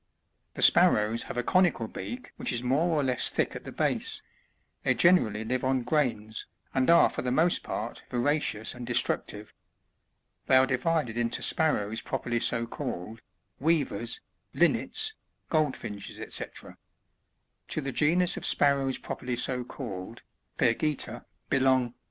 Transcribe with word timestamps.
68. 0.55 0.55
The 0.55 0.61
Sparrows 0.63 1.23
have 1.25 1.37
a 1.37 1.43
conical 1.43 1.87
beak 1.87 2.31
which 2.37 2.51
is 2.51 2.63
more 2.63 2.89
or 2.89 3.03
less 3.03 3.29
thick 3.29 3.55
at 3.55 3.65
the 3.65 3.71
base; 3.71 4.23
they 4.81 4.95
generally 4.95 5.43
live 5.45 5.63
on 5.63 5.83
grains, 5.83 6.47
and 6.73 6.89
are 6.89 7.07
for 7.07 7.21
the 7.21 7.31
most 7.31 7.61
part 7.61 8.03
voracious 8.09 8.73
and 8.73 8.87
destructive. 8.87 9.53
They 10.47 10.55
are 10.55 10.65
divided 10.65 11.19
into 11.19 11.43
Sparrows 11.43 12.01
properly 12.01 12.39
so 12.39 12.65
called, 12.65 13.21
Weavers, 13.59 14.19
Linnets, 14.55 15.13
Groldfinches, 15.51 16.17
&c. 16.33 16.45
To 17.67 17.79
the 17.81 17.93
^enus 17.93 18.37
of 18.37 18.43
Sparrows 18.47 18.97
properly 18.97 19.35
so 19.35 19.63
called,— 19.63 20.23
Pyrgita,— 20.57 21.25
belong: 21.51 21.89
59. 21.89 21.93